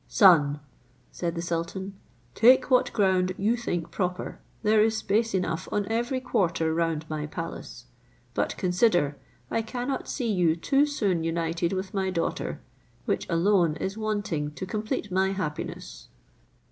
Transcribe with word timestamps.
"Son," 0.07 0.59
said 1.11 1.35
the 1.35 1.43
sultan, 1.43 1.93
"take 2.33 2.71
what 2.71 2.91
ground 2.91 3.35
you 3.37 3.55
think 3.55 3.91
proper, 3.91 4.39
there 4.63 4.81
is 4.81 4.97
space 4.97 5.35
enough 5.35 5.69
on 5.71 5.85
every 5.91 6.19
quarter 6.19 6.73
round 6.73 7.07
my 7.07 7.27
palace; 7.27 7.85
but 8.33 8.57
consider, 8.57 9.15
I 9.51 9.61
cannot 9.61 10.07
see 10.09 10.31
you 10.31 10.55
too 10.55 10.87
soon 10.87 11.23
united 11.23 11.71
with 11.71 11.93
my 11.93 12.09
daughter, 12.09 12.63
which 13.05 13.27
alone 13.29 13.75
is 13.75 13.95
wanting 13.95 14.53
to 14.53 14.65
complete 14.65 15.11
my 15.11 15.33
happiness." 15.33 16.07